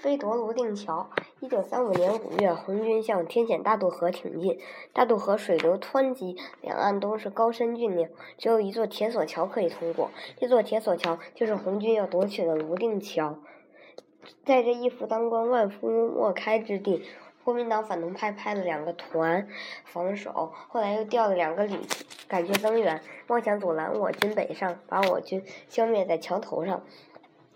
[0.00, 1.10] 飞夺泸定桥。
[1.40, 4.58] 一九三五年五月，红军向天险大渡河挺进。
[4.94, 8.08] 大渡河水流湍急，两岸都是高山峻岭，
[8.38, 10.10] 只有一座铁索桥可以通过。
[10.38, 13.38] 这座铁索桥就是红军要夺取的泸定桥。
[14.46, 17.04] 在这一夫当关、万夫莫开之地，
[17.44, 19.48] 国民党反动派派了两个团
[19.84, 21.78] 防守，后来又调了两个旅，
[22.26, 26.82] 赶去增援，妄想阻拦我军北上，把我军消灭在桥头上。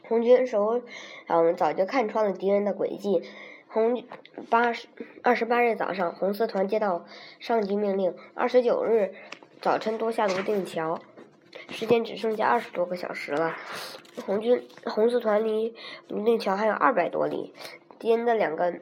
[0.07, 0.83] 红军首
[1.27, 3.23] 长早就看穿了敌人的诡计。
[3.69, 4.05] 红
[4.49, 4.87] 八十
[5.23, 7.05] 二十八日早上，红四团接到
[7.41, 9.15] 上级命令，二十九日
[9.61, 11.01] 早晨夺下泸定桥。
[11.71, 13.57] 时间只剩下二十多个小时了。
[14.27, 15.75] 红军红四团离
[16.07, 17.53] 泸定桥还有二百多里，
[17.99, 18.75] 敌人的两个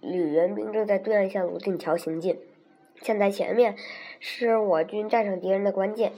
[0.00, 2.38] 旅援兵正在对岸向泸定桥行进。
[3.02, 3.76] 现在前面
[4.20, 6.12] 是我军战胜敌人的关键。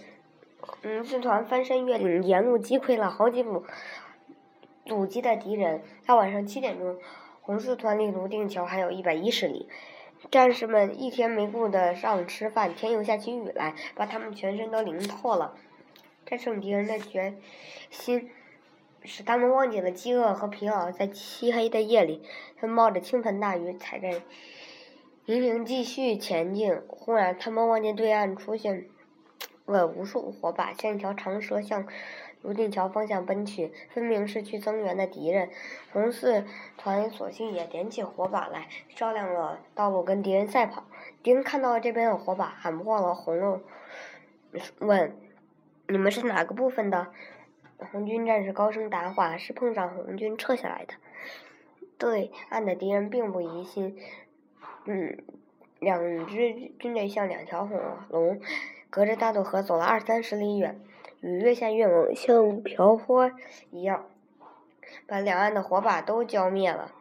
[0.61, 3.65] 红四团翻山越岭，沿路击溃了好几股。
[4.93, 6.99] 阻击的敌人，到晚上七点钟，
[7.41, 9.67] 红四团离泸定桥还有一百一十里。
[10.31, 15.55] 战士们一天没顾得上吃饭，天又下起雨来，把他们全身都淋透了。
[16.27, 17.39] 战胜敌人的决
[17.89, 18.29] 心，
[19.03, 20.93] 使他们忘记了饥饿和疲劳。
[20.93, 22.23] 在漆黑的夜里，
[22.61, 24.21] 他们冒着倾盆大雨，踩着
[25.25, 26.83] 泥泞继续前进。
[26.87, 28.85] 忽然，他们望见对岸出现
[29.65, 31.87] 了无数火把，像一条长蛇向。
[32.43, 35.49] 泸定桥方向奔去，分明是去增援的敌人。
[35.93, 36.45] 红四
[36.77, 40.85] 团索性也点起火把来，照亮了道路，跟敌人赛跑。
[41.23, 43.63] 敌人看到了这边有火把，喊破了喉咙，
[44.81, 45.17] 问
[45.89, 47.09] ：“你们是哪个部分的？”
[47.93, 50.95] 红军战士高声答话：“是碰上红军撤下来的。”
[51.99, 53.97] 对岸的敌人并不疑心。
[54.87, 55.19] 嗯，
[55.79, 58.41] 两支军队像两条火龙，
[58.91, 60.81] 隔着大渡河走了二三十里远。
[61.23, 63.31] 雨越下越猛，像瓢泼
[63.71, 64.07] 一样，
[65.07, 66.93] 把两岸的火把都浇灭了。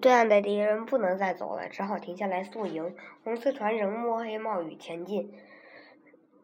[0.00, 2.96] 对岸的敌人不能再走了，只好停下来宿营。
[3.22, 5.32] 红四团仍摸黑冒雨前进，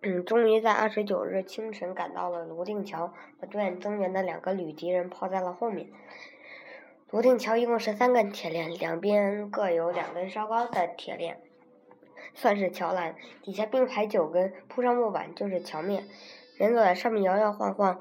[0.02, 5.88] 嗯，终于在二十九日清晨赶到了泸定桥，把对岸增援的两个旅敌人抛在了后面。
[7.08, 11.40] 泸定桥一共是三根铁链，两边各有两根稍高的铁链。
[12.34, 16.06] 算是桥栏，底下并排九根，铺上木板就是桥面。
[16.56, 17.98] 人走在上面摇摇晃晃，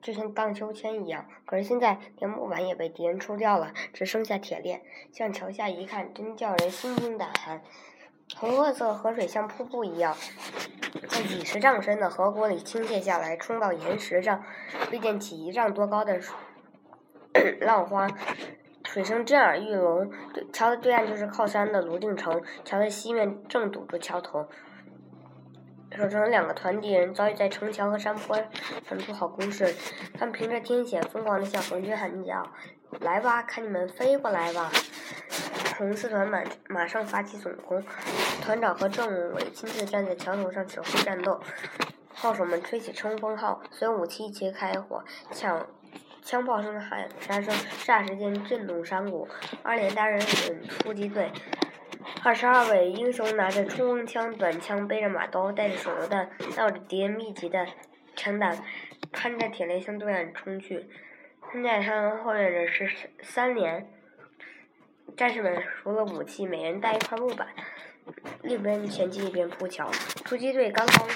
[0.00, 1.26] 就像荡秋千一样。
[1.44, 4.82] 可是现在连木板也被敌人抽掉了，只剩下铁链。
[5.12, 7.62] 向桥下一看，真叫人心惊胆寒。
[8.36, 10.14] 红褐色河水像瀑布一样，
[11.08, 14.44] 在几十丈深的河谷里倾泻下来，冲到岩石上，
[14.90, 16.20] 飞溅起一丈多高的
[17.62, 18.06] 浪花。
[18.90, 20.10] 水声震耳欲聋，
[20.50, 24.48] 桥的对岸就是靠山的泸定城，桥的西面正堵住桥头。
[25.94, 28.34] 守城两个团敌人早已在城墙和山坡
[28.88, 29.74] 上筑好工事，
[30.18, 32.50] 他们凭着天险，疯狂地向红军喊叫
[33.00, 34.70] ：“来吧，看你们飞过来吧！”
[35.76, 37.84] 红四团马马上发起总攻，
[38.42, 41.38] 团长和政委亲自站在桥头上指挥战斗，
[42.14, 45.66] 号手们吹起冲锋号，所有武器一齐开火，抢。
[46.28, 49.26] 枪炮声、喊杀声，霎时间震动山谷。
[49.62, 50.20] 二连担任
[50.68, 51.32] 突击队，
[52.22, 57.66] 二十二位英雄拿着冲锋枪、短枪，背着马刀，带着手榴弹，绕着敌人密集的
[58.14, 58.62] 枪弹，
[59.10, 60.86] 攀着铁链向对岸冲去。
[61.50, 62.90] 现在他们后面的是
[63.22, 63.90] 三连，
[65.16, 67.48] 战士们除了武器，每人带一块木板，
[68.42, 69.90] 一边前进一边铺桥。
[70.26, 71.08] 突击队刚刚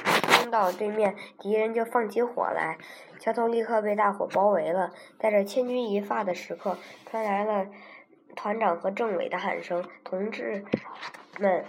[0.43, 2.77] 冲到对面，敌人就放起火来。
[3.21, 6.77] 桥头立刻被大火包围了，在这千钧一发的时刻，
[7.07, 7.69] 传来了
[8.35, 10.65] 团长和政委的喊声：“同志
[11.39, 11.65] 们，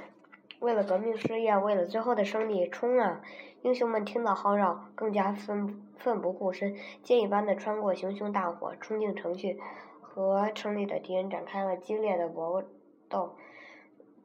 [0.60, 3.22] 为了革命事业，为了最后的胜利，冲啊！”
[3.62, 9.62] 英雄们听到号召，更加奋奋不顾身，箭一般的穿过熊熊大火，冲进城去，
[10.02, 12.64] 和城里的敌人展开了激烈的搏
[13.08, 13.38] 斗。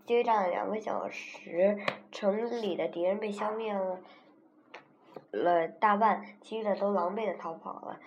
[0.06, 1.76] 激战两个小时，
[2.10, 4.00] 城里的敌人被消灭了。
[5.30, 8.00] 了大半，其余的都狼狈的逃跑了。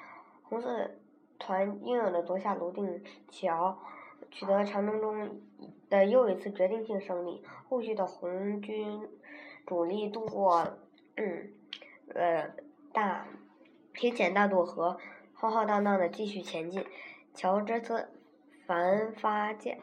[0.44, 0.92] 红色
[1.40, 3.78] 团英勇的夺下泸定桥，
[4.30, 5.42] 取得长征中
[5.90, 7.44] 的又一次决定性胜利。
[7.70, 9.08] 后续的红军
[9.66, 10.78] 主力渡过，
[11.16, 11.52] 嗯，
[12.14, 12.52] 呃，
[12.92, 13.26] 大
[13.94, 14.98] 天险大渡河，
[15.34, 16.86] 浩浩荡荡的继续前进。
[17.34, 18.10] 桥这次
[18.66, 19.78] 繁发架，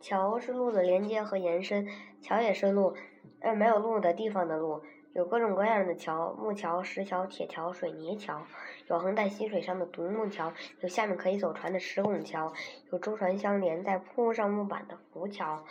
[0.00, 1.86] 桥是路的连接和延伸，
[2.22, 2.94] 桥也是路，
[3.40, 4.82] 而没有路的地方的路。
[5.12, 8.42] 有各种各样的桥，木桥、石桥、铁桥、水泥桥，
[8.86, 12.52] 有横在溪水上的独木桥，有下面可以走船的石拱桥，
[12.92, 15.64] 有舟船相连在铺上木板的浮桥，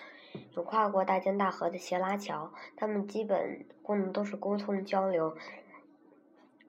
[0.57, 2.51] 有跨过大江大河的斜拉桥。
[2.75, 5.37] 它们基本功能都是沟通交流，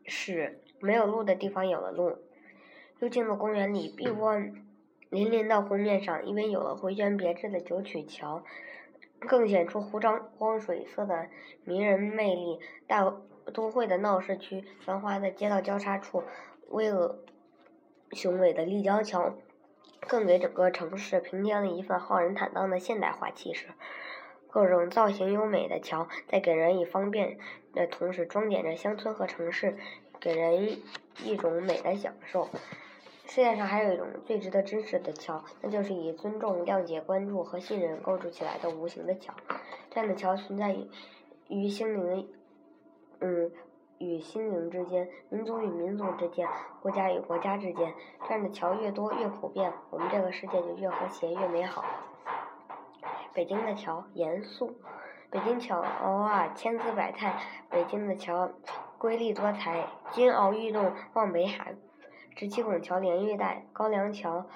[0.05, 2.19] 使没有路的地方有了路。
[3.01, 4.55] 幽静的公园里，碧波粼
[5.11, 8.45] 粼的湖面上，因为有了回旋别致的九曲桥，
[9.21, 11.29] 更显出湖张光水色的
[11.65, 12.59] 迷人魅力。
[12.87, 13.15] 大
[13.53, 16.23] 都会的闹市区，繁华的街道交叉处，
[16.69, 17.17] 巍峨
[18.13, 19.35] 雄伟的立交桥，
[20.07, 23.69] 更给整个城市平添了一份浩然坦荡的现代化气势。
[24.49, 27.39] 各种造型优美的桥，在给人以方便
[27.73, 29.77] 的同时，装点着乡村和城市，
[30.19, 30.77] 给人
[31.23, 32.49] 一种美的享受。
[33.31, 39.33] 世界上还有一种最值得珍视的桥，那就是以尊重、谅解、关注和信任构筑起来的无形的桥。
[39.89, 40.91] 这样的桥存在于
[41.47, 42.29] 于心灵，
[43.21, 43.53] 嗯，
[43.99, 46.49] 与心灵之间，民族与民族之间，
[46.83, 47.95] 国家与国家之间。
[48.27, 51.85] 这样的桥越多越普遍，我们这个世界就越和谐越美好。
[53.33, 54.75] 北京的桥严肃，
[55.31, 57.41] 北京桥啊千姿百态，
[57.71, 58.51] 北京的桥
[58.99, 61.77] 瑰丽多彩，金鳌玉栋望北海。
[62.41, 64.47] 十七孔桥连玉带，高粱桥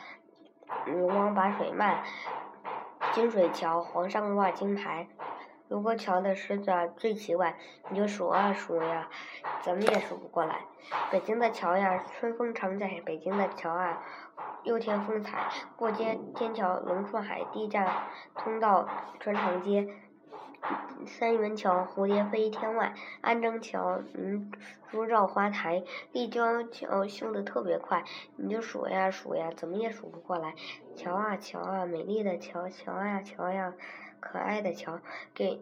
[0.86, 2.02] 龙王把水漫，
[3.12, 5.06] 金水桥皇上挂金牌。
[5.68, 7.58] 如果桥的狮子啊最奇怪，
[7.90, 9.10] 你就数啊数呀，
[9.60, 10.62] 怎么也数不过来。
[11.10, 14.02] 北京的桥呀，春风常在；北京的桥啊，
[14.62, 15.50] 又添风采。
[15.76, 17.86] 过街天桥龙出海，地站
[18.34, 18.88] 通道
[19.20, 19.94] 穿长街。
[21.06, 24.50] 三元桥蝴蝶飞天外，安贞桥明
[24.90, 28.04] 珠绕花台，立交桥修得特别快，
[28.36, 30.54] 你就数呀数呀，怎么也数不过来。
[30.96, 33.74] 桥啊桥啊，美丽的桥，桥呀桥呀，
[34.20, 35.00] 可爱的桥，
[35.34, 35.60] 给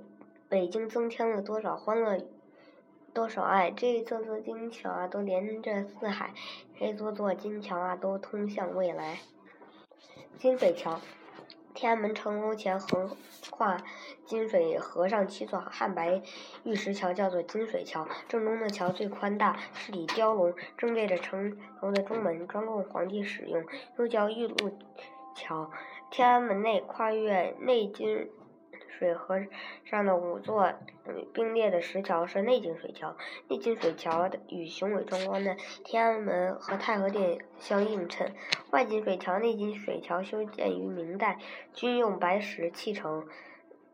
[0.48, 2.24] 北京增添了多少欢乐，
[3.12, 3.72] 多少爱。
[3.72, 6.30] 这一座座金桥啊，都连着四海；
[6.78, 9.18] 这座座金桥啊，都通向未来。
[10.38, 11.00] 金水桥。
[11.74, 13.16] 天安门城楼前横
[13.50, 13.76] 跨
[14.26, 16.22] 金水河上七座汉白
[16.64, 18.06] 玉石桥，叫做金水桥。
[18.28, 23.64] 正中的桥最宽大，是李雕龙，正对着城楼的中门，专供皇帝使用，
[23.98, 24.78] 又叫玉露
[25.34, 25.70] 桥。
[26.10, 28.28] 天安门内跨越内金。
[29.02, 29.44] 水河
[29.84, 30.74] 上的五座
[31.34, 33.16] 并列的石桥是内金水桥。
[33.48, 38.32] 内金水桥与雄伟壮观的天安门和太和殿相映衬。
[38.70, 41.40] 外金水桥、内金水桥修建于明代，
[41.72, 43.26] 均用白石砌成，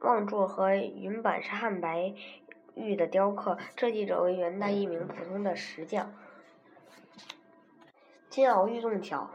[0.00, 2.12] 望柱和云板是汉白
[2.75, 6.12] 玉的雕刻，设计者为元代一名普通的石匠。
[8.28, 9.31] 金鳌玉洞桥，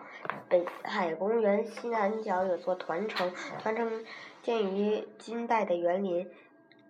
[0.47, 4.05] 北海公园西南角有座团城，团城。
[4.43, 6.29] 建于金代的园林，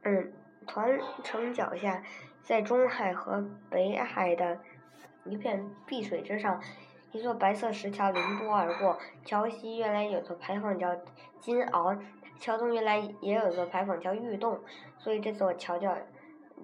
[0.02, 0.34] 嗯，
[0.66, 2.04] 团城脚下，
[2.42, 4.60] 在中海和北海的
[5.24, 6.60] 一片碧水之上，
[7.12, 8.98] 一座白色石桥凌波而过。
[9.24, 10.98] 桥西原来有座牌坊叫
[11.40, 12.00] 金鳌，
[12.40, 14.60] 桥东原来也有座牌坊叫玉洞，
[14.98, 15.96] 所以这座桥叫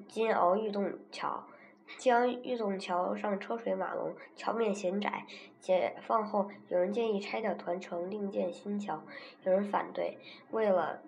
[0.08, 1.46] 金鳌玉洞桥。
[1.98, 5.26] 将玉洞桥上车水马龙，桥面狭窄。
[5.60, 9.02] 解放后，有人建议拆掉团城，另建新桥，
[9.44, 10.18] 有人反对。
[10.52, 11.02] 为了，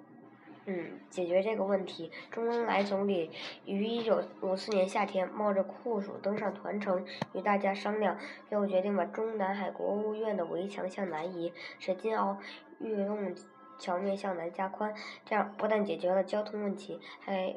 [0.65, 3.31] 嗯，解决这个问题，周恩来总理
[3.65, 8.17] 于一九五四年夏天冒着酷暑登上团城，与大家商量，
[8.49, 12.35] 最后决定把中南海国务院的围墙向南移，使金鳌
[12.79, 13.33] 玉洞
[13.79, 14.93] 桥面向南加宽。
[15.25, 17.55] 这样不但解决了交通问题，还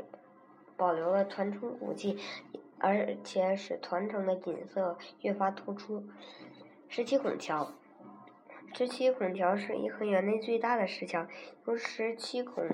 [0.77, 2.19] 保留了团城古迹。
[2.79, 6.05] 而且使团城的景色越发突出。
[6.89, 7.73] 十七孔桥，
[8.75, 11.27] 十七孔桥是颐和园内最大的石桥，
[11.67, 12.69] 由十七孔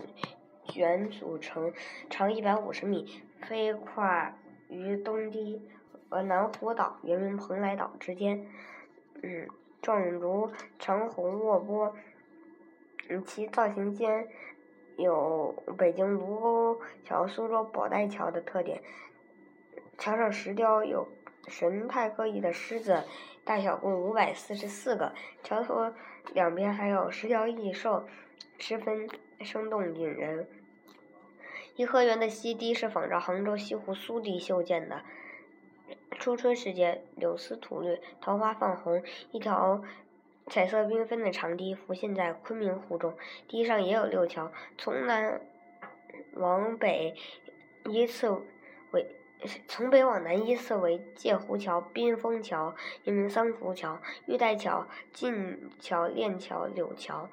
[0.65, 1.73] 卷组成，
[2.09, 4.37] 长一百五十米，飞跨
[4.69, 5.63] 于东堤
[6.09, 8.47] 和南湖岛（原名蓬莱岛）之间，
[9.23, 9.49] 嗯，
[9.81, 11.95] 状如长虹卧波。
[13.09, 14.29] 嗯，其造型间
[14.97, 18.83] 有北京卢沟桥、苏州宝带桥的特点。
[20.01, 21.07] 桥上石雕有
[21.47, 23.05] 神态各异的狮子，
[23.45, 25.13] 大小共五百四十四个。
[25.45, 25.93] 桥头
[26.33, 28.09] 两边还有石雕异兽，
[28.59, 29.07] 十分
[29.41, 30.49] 生动引人。
[31.77, 35.03] 颐和园的西堤是仿照杭州西湖苏堤修建的。
[36.19, 39.03] 初春时节，柳丝吐绿，桃花放红，
[39.33, 39.83] 一条
[40.47, 43.15] 彩色缤纷的长堤浮现在昆明湖中。
[43.47, 45.43] 堤上也有六桥，从南
[46.33, 47.15] 往北
[47.85, 48.31] 依次
[48.93, 49.20] 为。
[49.69, 57.29] 从北往南依次为界湖桥、滨风桥、又名桑竹桥、玉带桥、晋桥、链桥、柳桥。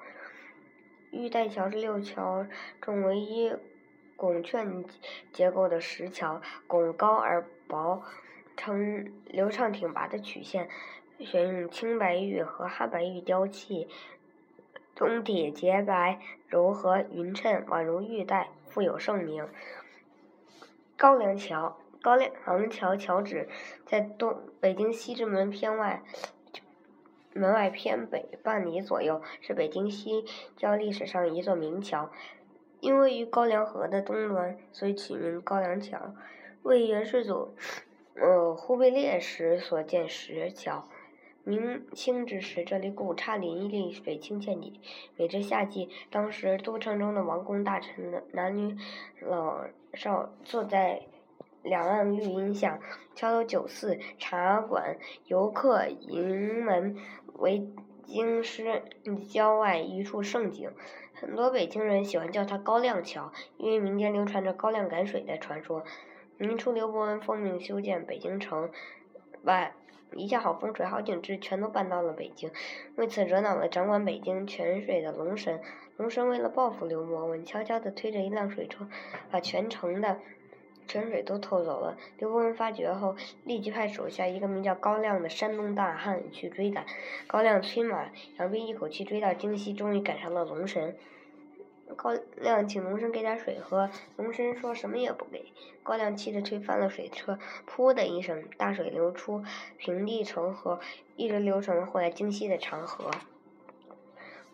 [1.10, 2.46] 玉带桥是六桥
[2.80, 3.52] 中唯一
[4.16, 4.84] 拱券
[5.32, 8.02] 结构的石桥，拱高而薄，
[8.56, 10.68] 呈流畅挺拔的曲线，
[11.18, 13.88] 选用青白玉和汉白玉雕砌，
[14.94, 19.46] 总体洁白柔和匀称，宛如玉带，富有盛名。
[20.96, 21.78] 高梁桥。
[22.02, 23.48] 高梁桥桥址
[23.84, 26.02] 在东北京西直门偏外
[27.32, 30.24] 门外偏北半里左右，是北京西
[30.56, 32.10] 郊历史上一座名桥。
[32.80, 36.14] 因位于高梁河的东端，所以取名高梁桥，
[36.62, 37.54] 为元世祖，
[38.14, 40.88] 呃，忽必烈时所建石桥。
[41.42, 44.80] 明清之时，这里古刹林立，水清见底。
[45.16, 48.76] 每至夏季，当时都城中的王公大臣男女
[49.20, 49.64] 老
[49.94, 51.02] 少坐在
[51.68, 52.80] 两岸绿荫下，
[53.14, 54.96] 桥头酒肆、茶馆、
[55.26, 56.96] 游客营门
[57.34, 57.68] 为
[58.04, 58.82] 京师
[59.28, 60.70] 郊外一处胜景。
[61.14, 65.84] 很多北京人喜欢叫它高亮桥，因为民间流传着高亮赶水的传说。
[66.36, 68.70] 明初，刘伯温奉命修建北京城，
[69.44, 69.72] 把
[70.14, 72.50] 一切好风水、好景致全都搬到了北京，
[72.96, 75.60] 为此惹恼了掌管北京泉水的龙神。
[75.96, 78.88] 龙神为了报复刘伯温，悄悄地推着一辆水车，
[79.32, 80.20] 把全城的
[80.88, 81.96] 泉水都偷走了。
[82.18, 83.14] 刘伯温发觉后，
[83.44, 86.86] 立即派手下一个名叫高亮的山东大汉去追赶。
[87.26, 90.96] 高亮催马扬鞭，一口气追到京西，终于赶上了龙神。
[91.96, 95.52] 高亮请龙神给点水喝，龙神说什么也不给。
[95.82, 99.42] 高亮气得推翻了水车，噗的一声，大水流出，
[99.78, 100.80] 平地成河，
[101.16, 103.10] 一直流成了后来京西的长河。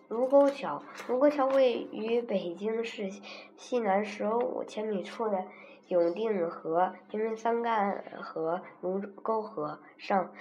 [0.08, 3.10] 卢沟桥，卢沟桥位于北京市
[3.56, 5.44] 西南十五千米处的
[5.88, 10.32] 永定河平分三干河卢沟河上，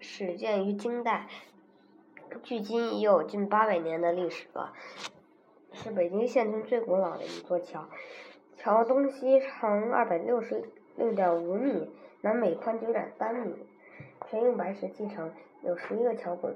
[0.00, 1.28] 始建于金代，
[2.42, 4.72] 距今已有近八百年的历史了。
[5.72, 7.88] 是北京现存最古老的一座桥，
[8.56, 10.64] 桥东西长二百六十
[10.96, 11.90] 六点五米，
[12.22, 13.54] 南北宽九点三米，
[14.28, 15.30] 全用白石砌成，
[15.62, 16.54] 有十一个桥拱。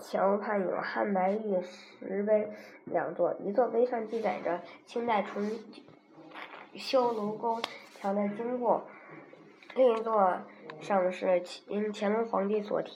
[0.00, 2.48] 桥畔有汉白玉石碑
[2.84, 5.42] 两座，一座碑上记载着清代重
[6.74, 7.60] 修卢沟
[8.00, 8.84] 桥的经过，
[9.74, 10.38] 另一座
[10.80, 12.92] 上是乾乾隆皇帝所题。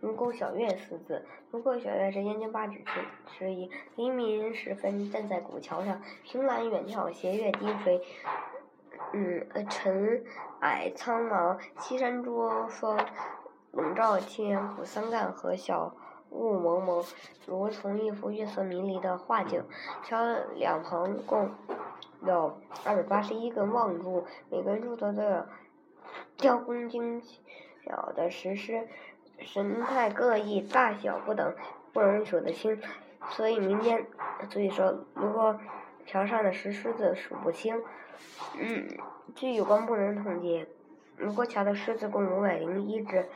[0.00, 3.00] 卢沟晓月四字，卢沟晓月是燕京八景之
[3.36, 3.68] 之一。
[3.96, 8.00] 黎明时分，站在古桥上，凭栏远眺，斜月低垂，
[9.12, 10.24] 嗯，尘
[10.60, 12.96] 霭苍茫，西山珠峰
[13.72, 15.92] 笼罩天府三干河小
[16.30, 17.04] 雾蒙蒙，
[17.46, 19.64] 如同一幅月色迷离的画境。
[20.04, 21.50] 桥两旁共
[22.26, 25.46] 有二百八十一根望柱，每根柱头都有
[26.36, 27.22] 雕工精
[27.84, 28.88] 巧的石狮。
[29.40, 31.54] 神态各异，大小不等，
[31.92, 32.80] 不容易数得清，
[33.30, 34.04] 所以民间
[34.50, 35.60] 所以说，如果
[36.06, 37.80] 桥上的石狮子数不清。
[38.58, 38.88] 嗯，
[39.36, 40.66] 据有关部门统计，
[41.18, 43.28] 卢沟桥的狮子共五百零一只，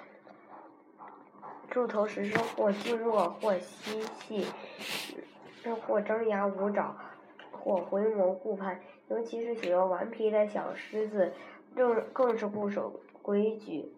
[1.71, 4.49] 柱头石狮或巨弱，或稀细，
[5.87, 6.97] 或张牙舞爪，
[7.63, 11.33] 或回眸顾盼，尤其是许多顽皮的小狮子，
[11.77, 13.93] 更更是不守规矩。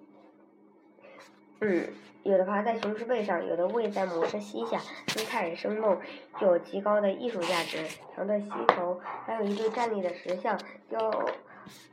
[1.61, 1.89] 嗯，
[2.25, 5.99] 有的爬在雄狮背上，有的偎在母狮膝下，姿态生动，
[6.39, 7.79] 具有极高的艺术价值。
[8.15, 10.59] 长的西头还有一对站立的石像，
[10.91, 11.11] 雕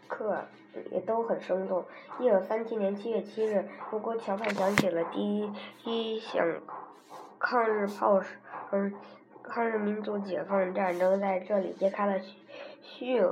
[0.07, 0.43] 刻
[0.91, 1.85] 也都很生动。
[2.19, 5.53] 一九三七年七月七日，卢沟桥畔响起了第一
[5.85, 6.45] 一响
[7.39, 8.93] 抗日炮声，
[9.43, 12.19] 抗日民族解放战争在这里揭开了
[12.81, 13.23] 序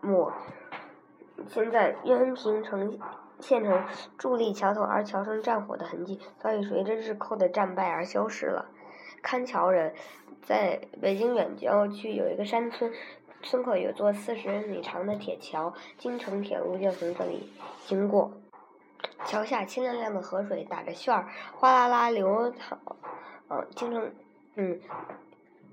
[0.00, 0.30] 幕。
[1.48, 2.98] 现在原平城。
[3.40, 3.82] 县城
[4.18, 8.66] 伫立桥头，而桥上战火的痕迹早已随着日寇的战败而消失了。
[9.22, 9.94] 看桥人，
[10.42, 12.92] 在北京远郊区有一个山村，
[13.42, 17.50] 村口有座四十米长的铁桥，京承铁路就从这里
[17.86, 18.30] 经过。
[19.24, 22.78] 桥下清亮亮的河水打着旋儿，哗啦啦流淌。
[23.48, 24.12] 嗯，京城，
[24.56, 24.78] 嗯，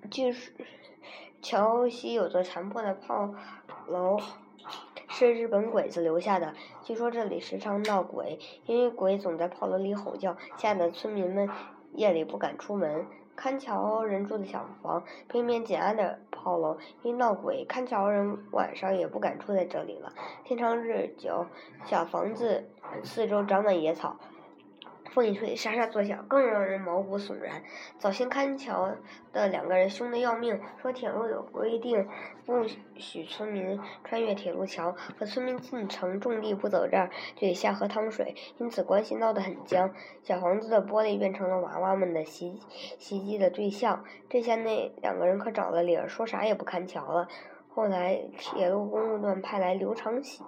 [0.10, 0.54] 据说
[1.42, 3.34] 桥西有座残破的炮
[3.88, 4.20] 楼。
[5.10, 6.54] 是日本鬼子留下的。
[6.84, 11.50] 据说这里时常闹鬼，因为鬼总在炮楼里吼叫，吓得村民们
[11.94, 13.08] 夜里不敢出门。
[13.36, 20.13] 看桥人住的小房，边边紧挨着炮楼，因闹鬼，看桥人晚上也不敢住在这里了。
[20.44, 21.48] 天长日久，
[21.86, 22.70] 小房子
[23.04, 24.18] 四周长满野草。
[25.17, 27.63] 风一吹，沙沙作响，更让人毛骨悚然。
[27.97, 28.95] 早先看桥
[29.33, 32.07] 的两个人凶得要命，说铁路有规定，
[32.45, 32.63] 不
[32.97, 39.91] 许村民穿越铁路桥，可村民进城种地不走这儿，就得下河趟水，因此关系闹得很僵。
[40.21, 42.62] 小房子的玻璃变成了娃娃们的袭
[43.00, 44.05] 袭击的对象。
[44.29, 47.27] 这下那两个人可找了理儿，说啥也不看桥了。
[47.74, 50.43] 后来铁路公路段派来刘长喜，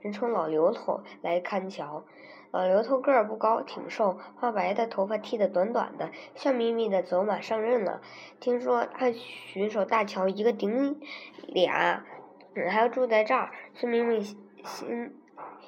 [0.00, 2.02] 人称老刘头，来看桥。
[2.50, 8.00] 老刘头个儿不高，挺瘦，花白的头发剃得短短的，笑眯眯的走马上任了。
[8.40, 11.00] 听说他巡守大桥，一个顶
[11.48, 12.04] 俩，
[12.70, 15.14] 还要住在这儿，村民们心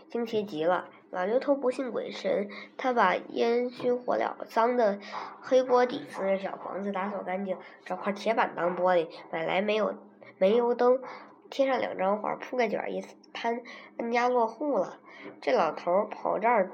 [0.09, 0.89] 惊奇极了。
[1.11, 4.99] 老刘头不信鬼神，他把烟熏火燎、脏的
[5.41, 9.95] 黑锅底子的小房子打扫干净，找块铁板当玻璃，买来煤油
[10.37, 11.01] 煤油灯，
[11.49, 13.01] 贴上两张画，铺盖卷一
[13.33, 13.61] 潘，
[13.99, 14.99] 安家落户了。
[15.41, 16.71] 这老头跑这儿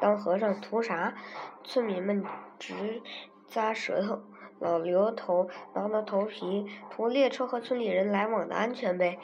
[0.00, 1.14] 当和尚图啥？
[1.64, 2.24] 村民们
[2.58, 3.02] 直
[3.50, 4.20] 咂舌头。
[4.60, 9.18] 老刘头挠挠头皮，图列车和村里人来往的安全呗。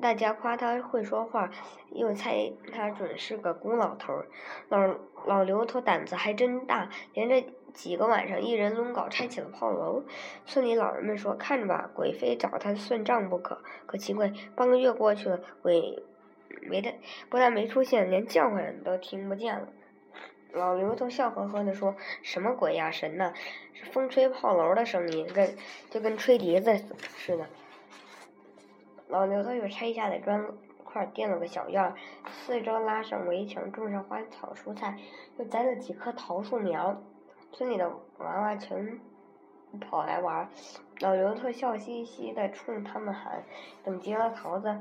[0.00, 1.50] 大家夸他会说话，
[1.90, 4.26] 又猜他准是个孤老头儿。
[4.68, 4.94] 老
[5.26, 7.42] 老刘头胆子还真大，连着
[7.74, 10.04] 几个晚上，一人抡镐拆起了炮楼。
[10.46, 16.02] 村里老人们说：“看着吧，鬼非找他算账不可。”可奇怪，半个月过去了，鬼
[16.62, 16.94] 没的
[17.28, 19.68] 不但没出现，连叫唤都听不见了。
[20.52, 23.32] 老刘头笑呵呵地说：“什么鬼呀，神呐，
[23.72, 25.56] 是风吹炮楼的声音，跟
[25.90, 26.76] 就跟吹笛子
[27.16, 27.46] 似的。”
[29.06, 30.44] 老刘头又拆下的砖
[30.82, 31.94] 块垫了个小院，
[32.32, 34.98] 四周拉上围墙，种上花草蔬菜，
[35.38, 37.00] 又栽了几棵桃树苗。
[37.52, 37.88] 村里的
[38.18, 39.00] 娃娃全
[39.80, 40.48] 跑来玩，
[41.00, 43.44] 老刘头笑嘻嘻的冲他们喊
[43.84, 44.78] ：“等结了桃子，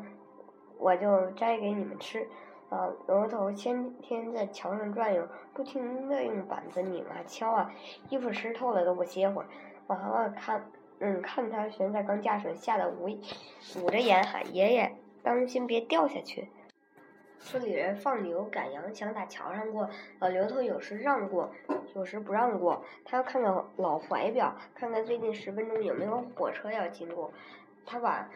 [0.80, 2.28] 我就摘给你们吃。”
[2.72, 7.72] 老刘头天天在桥上转悠，不停的用板子拧啊敲啊，
[8.10, 9.48] 衣服湿透了都不歇会儿。
[9.88, 10.66] 娃娃看。
[11.02, 13.08] 嗯，看他悬在钢架上，吓得捂
[13.82, 14.94] 捂着眼喊：“爷爷，
[15.24, 16.50] 当心别掉下去！”
[17.40, 19.90] 村里人放牛赶羊，想打桥上过。
[20.20, 21.52] 老刘头有时让过，
[21.96, 22.84] 有时不让过。
[23.06, 27.32] 他要看看老怀表，看看最近十分钟有没有火车要经过。
[27.86, 28.30] 他把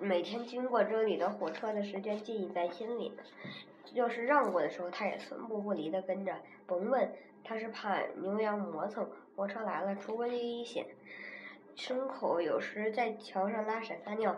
[0.00, 3.22] 每天经过这里的火车的时间记忆在心里呢。
[3.92, 6.34] 要是让过的时候，他也寸步不离的跟着。
[6.66, 7.12] 甭问，
[7.44, 10.86] 他是怕牛羊磨蹭，火车来了出危险。
[11.76, 14.36] 牲口有时在桥上拉屎撒尿，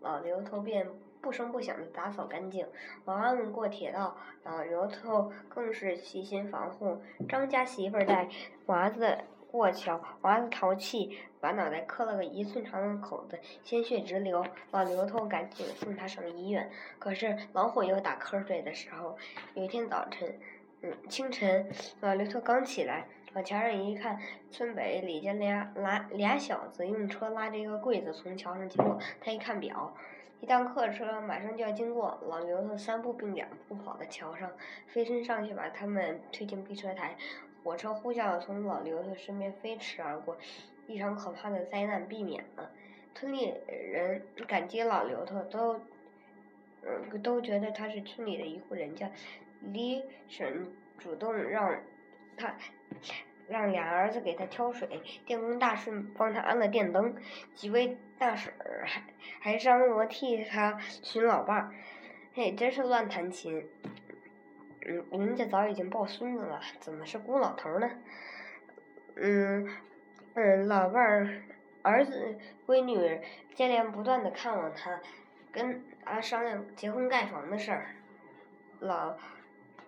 [0.00, 0.88] 老刘头便
[1.20, 2.66] 不声不响的打扫干净。
[3.04, 7.00] 娃娃们过铁道，老刘头更是细心防护。
[7.28, 8.28] 张家媳妇带
[8.66, 9.18] 娃子
[9.50, 14.44] 过桥，娃子淘气，把脑袋磕了个一寸长的口子，鲜血直流。
[14.70, 16.70] 老刘头赶紧送他上医院。
[16.98, 19.16] 可是老虎又打瞌睡的时候，
[19.54, 20.38] 有一天早晨，
[20.82, 21.66] 嗯，清晨，
[22.00, 23.06] 老刘头刚起来。
[23.34, 24.18] 往桥上一看，
[24.50, 28.98] 村北李家俩拉俩小子用车拉着一个柜子从桥上经过。
[29.20, 29.94] 他一看表，
[30.40, 32.18] 一辆客车马上就要经过。
[32.26, 34.50] 老刘头三步并两步跑到桥上，
[34.86, 37.16] 飞身上去把他们推进避车台。
[37.62, 40.36] 火车呼啸从老刘头身边飞驰而过，
[40.86, 42.70] 一场可怕的灾难避免了。
[43.14, 45.80] 村里人感激老刘头，都
[46.82, 49.10] 嗯都觉得他是村里的一户人家。
[49.60, 51.80] 李婶主动让。
[52.40, 52.54] 他
[53.48, 57.16] 让俩儿子给他挑水，电工大顺帮他安了电灯，
[57.52, 59.02] 几位大婶儿还
[59.40, 61.74] 还张罗替他寻老伴儿，
[62.32, 63.66] 嘿，真是乱弹琴。
[64.88, 67.90] 嗯，人家早已经抱孙子了，怎么是孤老头呢？
[69.16, 69.68] 嗯
[70.34, 71.42] 嗯，老伴儿
[71.82, 73.20] 儿子闺女
[73.54, 75.00] 接连不断的看望他，
[75.52, 77.94] 跟他商量结婚盖房的事儿，
[78.80, 79.16] 老。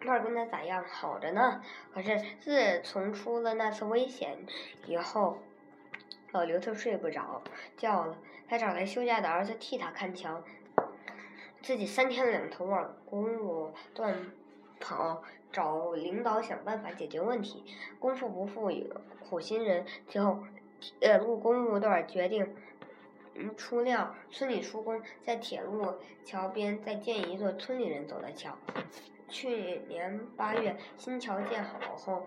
[0.02, 0.82] 伴儿跟他咋样？
[0.88, 1.60] 好着呢。
[1.92, 4.38] 可是自从出了那次危险
[4.86, 5.38] 以后，
[6.32, 7.42] 老刘头睡不着
[7.76, 8.16] 觉了。
[8.48, 10.42] 他找来休假的儿子替他看墙，
[11.60, 14.16] 自己三天两头往公路段
[14.81, 17.64] 跑，找领导想办法解决问题。
[17.99, 18.85] 功夫不负有
[19.29, 20.40] 苦心人，最后
[20.81, 22.57] 铁路公路段决定
[23.57, 28.57] 出料，村里出工，在铁路桥边再建一座村里人走的桥。
[29.29, 32.27] 去年八月，新桥建好后，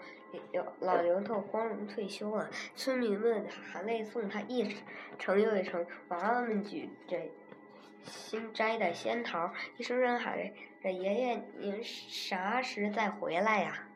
[0.80, 2.50] 老刘头光荣退休了。
[2.78, 4.74] 村民们含泪送他一
[5.20, 7.18] 程又一程，娃娃们举着
[8.06, 10.38] 新摘的仙桃，一声声喊
[10.84, 13.88] 这：“爷爷，您啥时再回来呀？”